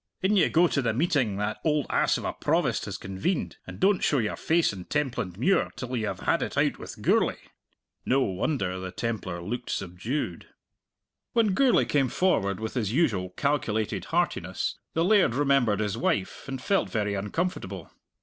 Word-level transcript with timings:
In 0.23 0.35
you 0.35 0.49
go 0.49 0.67
to 0.67 0.81
the 0.81 0.95
meeting 0.95 1.35
that 1.35 1.59
oald 1.63 1.85
ass 1.91 2.17
of 2.17 2.25
a 2.25 2.33
Provost 2.33 2.85
has 2.85 2.97
convened, 2.97 3.57
and 3.67 3.79
don't 3.79 4.03
show 4.03 4.17
your 4.17 4.35
face 4.35 4.73
in 4.73 4.85
Templandmuir 4.85 5.69
till 5.75 5.95
you 5.95 6.07
have 6.07 6.21
had 6.21 6.41
it 6.41 6.57
out 6.57 6.79
with 6.79 7.03
Gourlay!" 7.03 7.37
No 8.03 8.21
wonder 8.23 8.79
the 8.79 8.89
Templar 8.91 9.43
looked 9.43 9.69
subdued. 9.69 10.47
When 11.33 11.53
Gourlay 11.53 11.85
came 11.85 12.09
forward 12.09 12.59
with 12.59 12.73
his 12.73 12.91
usual 12.91 13.29
calculated 13.37 14.05
heartiness, 14.05 14.75
the 14.95 15.05
laird 15.05 15.35
remembered 15.35 15.81
his 15.81 15.99
wife 15.99 16.47
and 16.47 16.59
felt 16.59 16.89
very 16.89 17.13
uncomfortable. 17.13 17.91